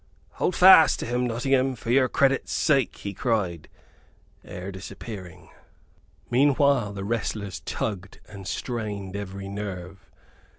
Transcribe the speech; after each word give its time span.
"Hold 0.41 0.55
fast 0.55 0.99
to 1.01 1.05
him, 1.05 1.27
Nottingham, 1.27 1.75
for 1.75 1.91
your 1.91 2.09
credit's 2.09 2.51
sake," 2.51 2.95
he 2.97 3.13
cried, 3.13 3.69
ere 4.43 4.71
disappearing. 4.71 5.51
Meanwhile 6.31 6.93
the 6.93 7.03
wrestlers 7.03 7.59
tugged 7.59 8.19
and 8.27 8.47
strained 8.47 9.15
every 9.15 9.47
nerve. 9.47 10.09